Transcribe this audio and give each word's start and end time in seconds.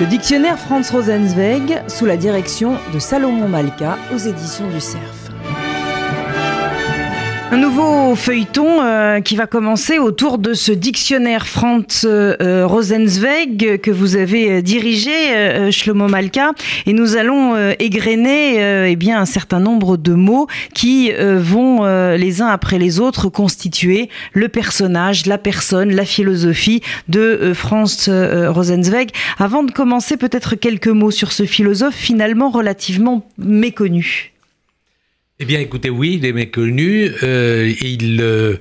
Le 0.00 0.06
dictionnaire 0.06 0.58
Franz 0.58 0.90
Rosenzweig 0.90 1.82
sous 1.86 2.06
la 2.06 2.16
direction 2.16 2.78
de 2.94 2.98
Salomon 2.98 3.48
Malka 3.48 3.98
aux 4.14 4.16
éditions 4.16 4.66
du 4.70 4.80
Cerf. 4.80 5.19
Un 7.52 7.56
nouveau 7.56 8.14
feuilleton 8.14 8.80
euh, 8.80 9.20
qui 9.20 9.34
va 9.34 9.48
commencer 9.48 9.98
autour 9.98 10.38
de 10.38 10.54
ce 10.54 10.70
dictionnaire 10.70 11.48
Franz 11.48 12.04
euh, 12.04 12.64
Rosenzweig 12.64 13.80
que 13.82 13.90
vous 13.90 14.14
avez 14.14 14.52
euh, 14.52 14.62
dirigé, 14.62 15.10
euh, 15.34 15.72
Shlomo 15.72 16.06
Malka, 16.06 16.52
et 16.86 16.92
nous 16.92 17.16
allons 17.16 17.56
égrener 17.80 18.88
eh 18.88 18.94
bien 18.94 19.20
un 19.20 19.24
certain 19.24 19.58
nombre 19.58 19.96
de 19.96 20.12
mots 20.12 20.46
qui 20.74 21.12
vont 21.12 21.84
les 22.14 22.42
uns 22.42 22.46
après 22.46 22.78
les 22.78 23.00
autres 23.00 23.28
constituer 23.28 24.08
le 24.32 24.48
personnage, 24.48 25.26
la 25.26 25.38
personne, 25.38 25.94
la 25.94 26.04
philosophie 26.04 26.82
de 27.08 27.52
Franz 27.54 28.08
Rosenzweig. 28.08 29.08
Avant 29.38 29.62
de 29.62 29.72
commencer, 29.72 30.16
peut-être 30.16 30.54
quelques 30.54 30.88
mots 30.88 31.10
sur 31.10 31.32
ce 31.32 31.44
philosophe 31.44 31.94
finalement 31.94 32.50
relativement 32.50 33.26
méconnu. 33.38 34.29
Eh 35.42 35.46
bien, 35.46 35.58
écoutez, 35.58 35.88
oui, 35.88 36.18
il 36.20 36.26
est 36.26 36.34
méconnu. 36.34 37.10
Euh, 37.22 37.72
il, 37.80 38.20
euh, 38.20 38.56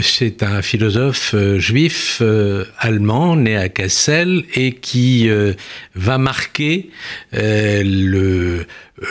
c'est 0.00 0.44
un 0.44 0.62
philosophe 0.62 1.34
euh, 1.34 1.58
juif 1.58 2.18
euh, 2.22 2.64
allemand 2.78 3.34
né 3.34 3.56
à 3.56 3.68
Kassel 3.68 4.44
et 4.54 4.70
qui 4.70 5.28
euh, 5.28 5.54
va 5.96 6.18
marquer 6.18 6.90
euh, 7.34 7.82
le, 7.84 8.64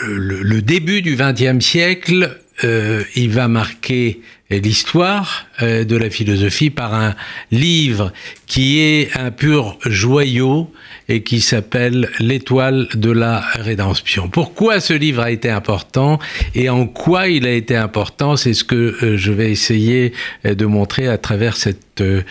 le, 0.08 0.44
le, 0.44 0.62
début 0.62 1.02
du 1.02 1.18
XXe 1.18 1.60
siècle. 1.60 2.40
il 2.64 3.30
va 3.32 3.50
marquer 3.50 4.22
l'histoire 4.50 5.46
de 5.62 5.96
la 5.96 6.10
philosophie 6.10 6.70
par 6.70 6.94
un 6.94 7.16
livre 7.52 8.12
qui 8.48 8.80
est 8.80 9.16
un 9.16 9.30
pur 9.30 9.78
joyau 9.86 10.72
et 11.08 11.24
qui 11.24 11.42
s'appelle 11.42 12.10
L'étoile 12.20 12.88
de 12.94 13.12
la 13.12 13.40
rédemption. 13.56 14.30
Pourquoi 14.30 14.80
ce 14.80 14.94
livre 14.94 15.22
a 15.22 15.32
été 15.32 15.50
important 15.50 16.20
et 16.56 16.70
en 16.70 16.88
quoi 16.88 17.28
il 17.28 17.46
a 17.48 17.52
été 17.52 17.76
important, 17.76 18.36
c'est 18.36 18.54
ce 18.54 18.64
que 18.64 18.76
euh, 19.04 19.18
je 19.18 19.32
vais 19.32 19.52
essayer 19.52 20.14
euh, 20.46 20.56
de 20.56 20.66
montrer 20.66 21.08
à 21.08 21.18
travers 21.18 21.58
cette 21.58 22.02
euh, 22.02 22.22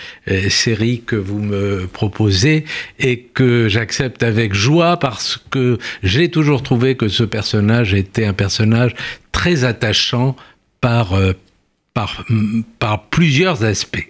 série 0.49 1.03
que 1.05 1.17
vous 1.17 1.41
me 1.41 1.87
proposez 1.87 2.65
et 2.99 3.21
que 3.21 3.69
j'accepte 3.69 4.23
avec 4.23 4.55
joie 4.55 4.99
parce 4.99 5.41
que 5.51 5.79
j'ai 6.03 6.31
toujours 6.31 6.63
trouvé 6.63 6.97
que 6.97 7.09
ce 7.09 7.25
personnage 7.25 7.95
était 7.95 8.25
un 8.25 8.33
personnage 8.33 8.95
très 9.33 9.65
attachant 9.65 10.37
par, 10.81 11.15
par, 12.79 13.05
plusieurs 13.11 13.65
aspects. 13.65 14.09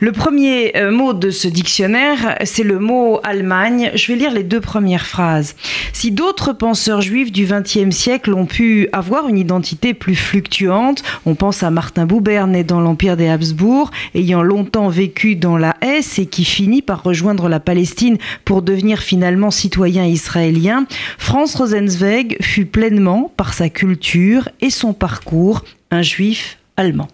Le 0.00 0.10
premier 0.10 0.76
euh, 0.76 0.90
mot 0.90 1.12
de 1.12 1.30
ce 1.30 1.46
dictionnaire, 1.46 2.36
c'est 2.42 2.64
le 2.64 2.80
mot 2.80 3.20
Allemagne. 3.22 3.92
Je 3.94 4.08
vais 4.08 4.18
lire 4.18 4.32
les 4.32 4.42
deux 4.42 4.60
premières 4.60 5.06
phrases. 5.06 5.54
Si 5.92 6.10
d'autres 6.10 6.52
penseurs 6.52 7.02
juifs 7.02 7.30
du 7.30 7.46
XXe 7.46 7.94
siècle 7.94 8.34
ont 8.34 8.46
pu 8.46 8.88
avoir 8.92 9.28
une 9.28 9.38
identité 9.38 9.94
plus 9.94 10.16
fluctuante, 10.16 11.04
on 11.24 11.36
pense 11.36 11.62
à 11.62 11.70
Martin 11.70 12.04
Buber, 12.04 12.46
né 12.48 12.64
dans 12.64 12.80
l'Empire 12.80 13.16
des 13.16 13.28
Habsbourg, 13.28 13.92
ayant 14.16 14.42
longtemps 14.42 14.88
vécu 14.88 15.36
dans 15.36 15.56
la 15.56 15.76
Hesse 15.82 16.18
et 16.18 16.26
qui 16.26 16.44
finit 16.44 16.82
par 16.82 17.04
rejoindre 17.04 17.48
la 17.48 17.60
Palestine 17.60 18.18
pour 18.44 18.62
devenir 18.62 18.98
finalement 18.98 19.52
citoyen 19.52 20.04
israélien, 20.04 20.84
Franz 21.16 21.56
Rosenzweig 21.56 22.38
fut 22.40 22.66
pleinement, 22.66 23.32
par 23.36 23.54
sa 23.54 23.68
culture 23.68 24.48
et 24.60 24.70
son 24.70 24.94
parcours, 24.94 25.64
un 25.92 26.02
juif 26.02 26.58
allemand. 26.76 27.06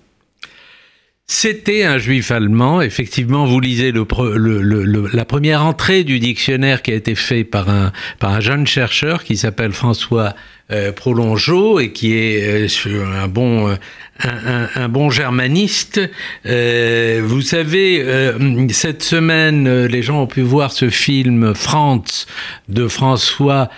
C'était 1.29 1.85
un 1.85 1.99
juif 1.99 2.31
allemand. 2.31 2.81
Effectivement, 2.81 3.47
vous 3.47 3.59
lisez 3.59 3.93
la 3.93 5.25
première 5.25 5.65
entrée 5.65 6.05
du 6.05 6.21
dictionnaire 6.21 6.83
qui 6.83 6.93
a 6.93 6.95
été 6.95 7.17
fait 7.17 7.43
par 7.43 7.69
un 7.69 8.41
jeune 8.41 8.67
chercheur 8.67 9.25
qui 9.25 9.37
s'appelle 9.37 9.73
François 9.73 10.35
euh, 10.73 10.91
Prolongeau 10.91 11.79
et 11.79 11.93
qui 11.93 12.15
est 12.15 12.67
euh, 12.87 13.07
un 13.23 13.29
bon 13.29 13.69
euh, 13.69 13.77
un, 14.19 14.29
un, 14.29 14.69
un, 14.85 14.89
bon 14.89 15.11
germaniste. 15.11 16.01
Euh, 16.47 17.21
vous 17.23 17.43
savez, 17.43 18.01
euh, 18.01 18.67
cette 18.71 19.03
semaine, 19.03 19.85
les 19.85 20.03
gens 20.03 20.23
ont 20.23 20.27
pu 20.27 20.41
voir 20.41 20.73
ce 20.73 20.89
film 20.89 21.55
France 21.55 22.27
de 22.69 22.89
François 22.89 23.69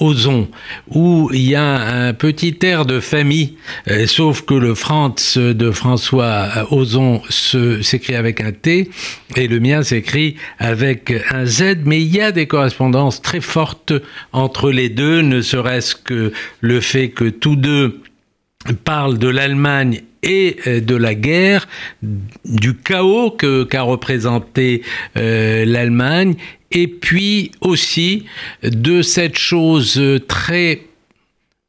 Ozon, 0.00 0.48
où 0.88 1.28
il 1.34 1.42
y 1.42 1.54
a 1.54 1.62
un 1.62 2.14
petit 2.14 2.58
air 2.62 2.86
de 2.86 3.00
famille, 3.00 3.56
sauf 4.06 4.42
que 4.42 4.54
le 4.54 4.74
France 4.74 5.36
de 5.36 5.70
François 5.70 6.48
Ozon 6.70 7.20
s'écrit 7.28 8.14
avec 8.14 8.40
un 8.40 8.52
T 8.52 8.88
et 9.36 9.48
le 9.48 9.60
mien 9.60 9.82
s'écrit 9.82 10.36
avec 10.58 11.12
un 11.30 11.44
Z, 11.44 11.78
mais 11.84 12.00
il 12.00 12.14
y 12.14 12.20
a 12.20 12.32
des 12.32 12.46
correspondances 12.46 13.20
très 13.20 13.40
fortes 13.40 13.92
entre 14.32 14.70
les 14.70 14.88
deux, 14.88 15.20
ne 15.20 15.42
serait-ce 15.42 15.94
que 15.94 16.31
le 16.60 16.80
fait 16.80 17.10
que 17.10 17.28
tous 17.28 17.56
deux 17.56 18.00
parle 18.84 19.18
de 19.18 19.28
l'Allemagne 19.28 20.02
et 20.22 20.56
euh, 20.66 20.80
de 20.80 20.94
la 20.94 21.14
guerre, 21.14 21.66
du 22.44 22.74
chaos 22.74 23.30
qu'a 23.30 23.82
représenté 23.82 24.82
euh, 25.16 25.64
l'Allemagne, 25.64 26.34
et 26.70 26.86
puis 26.86 27.50
aussi 27.60 28.26
de 28.62 29.02
cette 29.02 29.36
chose 29.36 30.00
très 30.28 30.82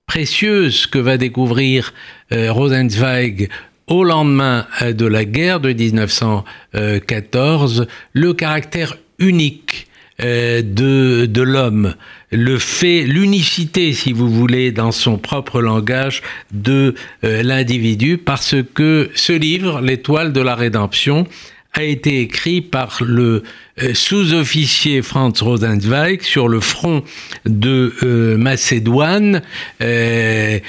précieuse 0.06 0.85
que 0.88 1.00
va 1.00 1.18
découvrir 1.18 1.94
euh, 2.31 2.51
Rosenzweig 2.51 3.50
au 3.88 4.03
lendemain 4.03 4.68
euh, 4.81 4.94
de 4.94 5.06
la 5.06 5.25
guerre 5.25 5.59
de 5.59 5.74
1914, 5.74 7.88
le 8.13 8.34
caractère 8.34 8.97
unique 9.19 9.88
euh, 9.88 9.93
de, 10.19 11.25
de 11.25 11.41
l'homme, 11.41 11.96
le 12.34 12.57
fait, 12.57 13.03
l'unicité, 13.03 13.94
si 13.94 14.12
vous 14.12 14.29
voulez, 14.29 14.72
dans 14.72 14.91
son 14.91 15.18
propre 15.18 15.62
langage 15.62 16.22
de 16.51 16.96
euh, 17.24 17.44
l'individu, 17.44 18.18
parce 18.18 18.56
que 18.74 19.12
ce 19.13 19.34
livre, 19.34 19.81
L'étoile 19.81 20.34
de 20.34 20.41
la 20.41 20.56
rédemption, 20.56 21.28
a 21.74 21.84
été 21.84 22.22
écrit 22.22 22.62
par 22.62 23.00
le 23.01 23.44
euh, 23.81 23.94
sous-officier 23.94 25.01
Franz 25.01 25.44
Rosenzweig 25.44 26.22
sur 26.22 26.47
le 26.47 26.59
front 26.59 27.03
de 27.45 27.94
euh, 28.03 28.38
Macédoine. 28.38 29.41
Euh, 29.81 30.59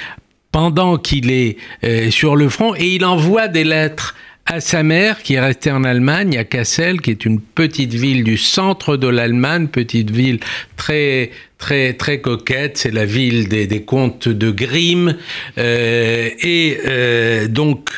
pendant 0.51 0.97
qu'il 0.97 1.31
est 1.31 1.57
euh, 1.83 2.09
sur 2.09 2.37
le 2.37 2.47
front 2.47 2.75
et 2.75 2.95
il 2.95 3.03
envoie 3.03 3.49
des 3.49 3.65
lettres 3.65 4.15
à 4.45 4.61
sa 4.61 4.83
mère 4.83 5.23
qui 5.23 5.33
est 5.33 5.39
restée 5.39 5.71
en 5.71 5.83
Allemagne, 5.83 6.37
à 6.37 6.43
Kassel, 6.43 7.01
qui 7.01 7.09
est 7.09 7.25
une 7.25 7.41
petite 7.41 7.93
ville 7.93 8.23
du 8.23 8.37
centre 8.37 8.95
de 8.95 9.07
l'Allemagne, 9.07 9.67
petite 9.67 10.11
ville 10.11 10.39
très 10.77 11.31
très 11.57 11.93
très 11.93 12.21
coquette, 12.21 12.77
c'est 12.77 12.91
la 12.91 13.05
ville 13.05 13.47
des, 13.49 13.65
des 13.65 13.81
comtes 13.81 14.29
de 14.29 14.51
Grimm, 14.51 15.15
euh, 15.57 16.29
et 16.39 16.77
euh, 16.85 17.47
donc 17.47 17.89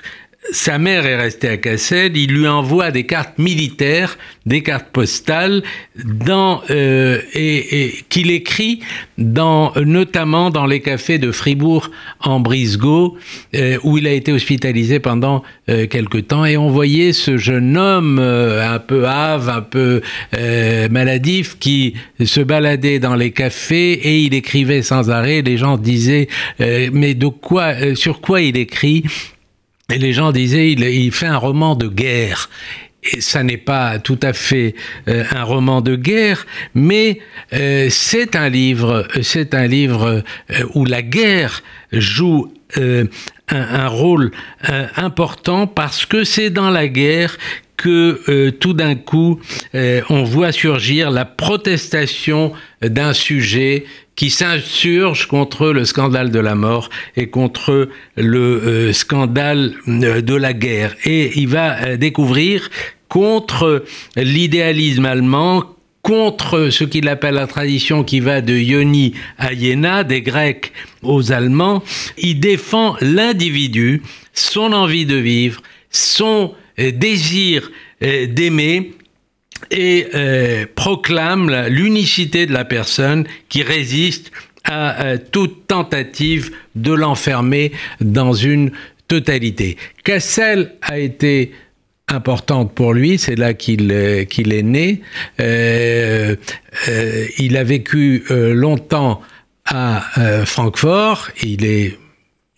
sa 0.52 0.78
mère 0.78 1.06
est 1.06 1.16
restée 1.18 1.50
à 1.50 1.58
Cassel, 1.58 2.16
il 2.16 2.32
lui 2.32 2.48
envoie 2.48 2.92
des 2.92 3.06
cartes 3.06 3.38
militaires, 3.38 4.18
des 4.46 4.64
cartes 4.64 4.90
postales, 4.92 5.64
dans, 6.04 6.62
euh, 6.70 7.20
et, 7.34 7.84
et 7.84 7.94
qu'il 8.10 8.32
écrit 8.32 8.80
dans, 9.18 9.74
notamment 9.84 10.50
dans 10.50 10.66
les 10.66 10.80
cafés 10.80 11.18
de 11.18 11.32
Fribourg 11.32 11.92
en 12.22 12.40
Brisgau, 12.40 13.18
euh, 13.56 13.78
où 13.84 13.98
il 13.98 14.08
a 14.08 14.12
été 14.12 14.32
hospitalisé 14.32 15.00
pendant 15.00 15.44
euh, 15.70 15.88
quelque 15.88 16.18
temps. 16.18 16.46
Et 16.46 16.56
on 16.56 16.70
voyait 16.70 17.14
ce 17.14 17.38
jeune 17.38 17.78
homme 17.78 18.20
euh, 18.20 18.74
un 18.74 18.80
peu 18.80 19.06
hâve, 19.06 19.50
un 19.50 19.62
peu 19.62 20.02
euh, 20.38 20.88
maladif, 20.90 21.58
qui 21.60 21.94
se 22.24 22.40
baladait 22.40 23.00
dans 23.00 23.16
les 23.16 23.32
cafés 23.32 23.94
et 23.94 24.20
il 24.20 24.34
écrivait 24.34 24.82
sans 24.82 25.10
arrêt. 25.10 25.42
Les 25.42 25.58
gens 25.58 25.78
disaient, 25.78 26.28
mais 26.60 27.14
de 27.14 27.28
quoi, 27.28 27.96
sur 27.96 28.22
quoi 28.22 28.42
il 28.42 28.58
écrit? 28.58 29.04
Et 29.94 29.98
les 29.98 30.12
gens 30.12 30.32
disaient, 30.32 30.72
il, 30.72 31.12
fait 31.12 31.28
un 31.28 31.38
roman 31.38 31.76
de 31.76 31.88
guerre. 31.88 32.50
Et 33.14 33.22
ça 33.22 33.42
n'est 33.44 33.58
pas 33.58 34.00
tout 34.00 34.20
à 34.22 34.34
fait 34.34 34.76
euh, 35.08 35.24
un 35.32 35.44
roman 35.44 35.82
de 35.82 35.96
guerre, 35.96 36.46
mais 36.74 37.20
euh, 37.54 37.88
c'est 37.90 38.36
un 38.36 38.50
livre, 38.50 39.08
c'est 39.22 39.54
un 39.54 39.66
livre 39.66 40.24
euh, 40.52 40.64
où 40.74 40.84
la 40.84 41.02
guerre 41.02 41.64
joue 41.94 42.52
un, 43.50 43.88
rôle 43.88 44.32
important 44.98 45.68
parce 45.68 46.06
que 46.06 46.26
c'est 46.26 46.50
dans 46.50 46.70
la 46.70 46.90
guerre 46.90 47.38
que 47.78 48.50
tout 48.50 48.74
d'un 48.74 48.96
coup 48.96 49.40
on 49.74 50.24
voit 50.26 50.52
surgir 50.52 51.10
la 51.10 51.24
protestation 51.24 52.52
d'un 52.82 53.14
sujet 53.14 53.86
qui 54.18 54.32
s'insurge 54.32 55.28
contre 55.28 55.70
le 55.70 55.86
scandale 55.86 56.32
de 56.32 56.40
la 56.40 56.56
mort 56.56 56.90
et 57.16 57.30
contre 57.30 57.88
le 58.18 58.40
euh, 58.40 58.92
scandale 58.92 59.76
euh, 59.88 60.22
de 60.22 60.34
la 60.34 60.54
guerre. 60.54 60.96
Et 61.06 61.40
il 61.40 61.48
va 61.48 61.78
euh, 61.78 61.98
découvrir 61.98 62.70
contre 63.10 63.86
l'idéalisme 64.18 65.06
allemand, 65.06 65.64
contre 66.02 66.70
ce 66.72 66.84
qu'il 66.84 67.08
appelle 67.08 67.36
la 67.36 67.48
tradition 67.48 68.04
qui 68.04 68.20
va 68.20 68.42
de 68.42 68.56
Ioni 68.56 69.14
à 69.38 69.54
Iéna, 69.54 70.04
des 70.04 70.22
Grecs 70.22 70.74
aux 71.04 71.32
Allemands, 71.32 71.84
il 72.18 72.40
défend 72.40 72.96
l'individu, 73.02 74.02
son 74.34 74.74
envie 74.74 75.06
de 75.06 75.16
vivre, 75.16 75.62
son 75.90 76.54
désir 76.78 77.72
d'aimer, 78.02 78.94
et 79.72 80.08
proclame 80.76 81.68
l'unicité 81.68 82.46
de 82.46 82.54
la 82.54 82.66
personne 82.66 83.26
qui 83.50 83.64
résiste 83.64 84.32
à 84.64 85.18
toute 85.18 85.68
tentative 85.68 86.52
de 86.76 86.94
l'enfermer 86.94 87.72
dans 88.02 88.34
une 88.34 88.72
totalité. 89.08 89.78
Cassel 90.04 90.74
a 90.82 91.00
été 91.00 91.52
importante 92.08 92.74
pour 92.74 92.94
lui, 92.94 93.18
c'est 93.18 93.36
là 93.36 93.54
qu'il 93.54 94.26
qu'il 94.30 94.54
est 94.54 94.64
né. 94.64 95.02
Euh, 95.40 96.36
euh, 96.88 97.26
il 97.38 97.58
a 97.58 97.64
vécu 97.64 98.24
euh, 98.32 98.54
longtemps 98.54 99.22
à 99.66 100.02
Francfort, 100.46 101.28
il 101.44 101.66
est 101.66 101.98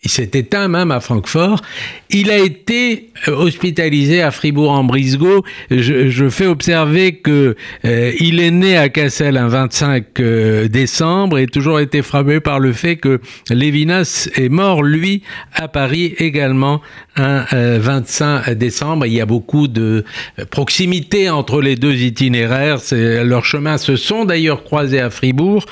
il 0.02 0.10
s'est 0.10 0.30
éteint 0.32 0.68
même 0.68 0.90
à 0.92 1.00
Francfort. 1.00 1.60
Il 2.08 2.30
a 2.30 2.38
été 2.38 3.10
euh, 3.28 3.32
hospitalisé 3.32 4.22
à 4.22 4.30
Fribourg-en-Brisgau. 4.30 5.44
Je, 5.70 6.28
fais 6.30 6.46
observer 6.46 7.16
que 7.16 7.54
euh, 7.84 8.12
il 8.18 8.40
est 8.40 8.50
né 8.50 8.78
à 8.78 8.88
Cassel 8.88 9.36
un 9.36 9.48
25 9.48 10.20
euh, 10.20 10.68
décembre 10.68 11.38
et 11.38 11.46
toujours 11.46 11.80
été 11.80 12.00
frappé 12.00 12.40
par 12.40 12.60
le 12.60 12.72
fait 12.72 12.96
que 12.96 13.20
Lévinas 13.50 14.30
est 14.36 14.48
mort 14.48 14.82
lui 14.82 15.22
à 15.54 15.68
Paris 15.68 16.14
également 16.16 16.80
un 17.16 17.44
25 17.52 18.50
décembre. 18.52 19.04
Il 19.04 19.12
y 19.12 19.20
a 19.20 19.26
beaucoup 19.26 19.68
de 19.68 20.04
proximité 20.50 21.28
entre 21.28 21.60
les 21.60 21.76
deux 21.76 21.96
itinéraires. 21.96 22.78
Leurs 22.92 23.44
chemins 23.44 23.76
se 23.76 23.96
sont 23.96 24.24
d'ailleurs 24.24 24.64
croisés 24.64 25.00
à 25.00 25.10
Fribourg 25.10 25.66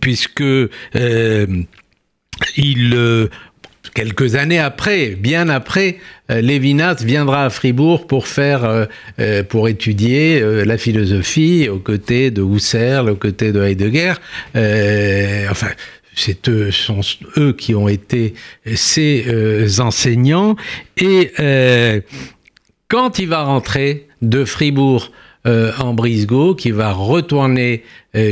puisque 0.00 0.42
il 2.56 2.94
euh, 2.94 3.28
quelques 3.94 4.34
années 4.34 4.58
après, 4.58 5.10
bien 5.10 5.48
après, 5.48 5.98
euh, 6.30 6.40
Lévinas 6.40 7.02
viendra 7.02 7.46
à 7.46 7.50
Fribourg 7.50 8.06
pour 8.06 8.26
faire, 8.26 8.86
euh, 9.18 9.42
pour 9.42 9.68
étudier 9.68 10.40
la 10.64 10.78
philosophie 10.78 11.68
aux 11.68 11.78
côtés 11.78 12.30
de 12.30 12.42
Husserl, 12.42 13.10
aux 13.10 13.16
côtés 13.16 13.52
de 13.52 13.62
Heidegger. 13.62 14.14
enfin, 15.50 15.68
c'est 16.14 16.48
eux, 16.48 16.70
sont 16.70 17.00
eux 17.38 17.52
qui 17.52 17.74
ont 17.74 17.88
été 17.88 18.34
ses 18.74 19.80
enseignants. 19.80 20.56
Et 20.96 21.32
quand 22.88 23.18
il 23.18 23.28
va 23.28 23.44
rentrer 23.44 24.08
de 24.20 24.44
Fribourg 24.44 25.12
en 25.46 25.94
Brisgau, 25.94 26.54
qui 26.54 26.72
va 26.72 26.92
retourner 26.92 27.84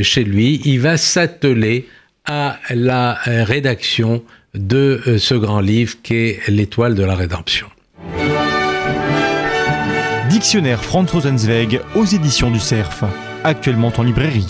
chez 0.03 0.25
lui, 0.25 0.61
il 0.65 0.81
va 0.81 0.97
s'atteler 0.97 1.87
à 2.29 2.59
la 2.71 3.19
euh, 3.27 3.43
rédaction 3.43 4.23
de 4.55 5.01
euh, 5.07 5.19
ce 5.19 5.35
grand 5.35 5.61
livre 5.61 5.97
qu'est 6.03 6.41
L'étoile 6.49 6.95
de 6.95 7.03
la 7.03 7.15
rédemption. 7.15 7.67
Dictionnaire 10.29 10.85
Franz 10.85 11.11
Rosenzweig 11.11 11.81
aux 11.95 12.05
éditions 12.05 12.51
du 12.51 12.61
CERF, 12.61 13.03
actuellement 13.45 13.93
en 13.97 14.03
librairie. 14.03 14.47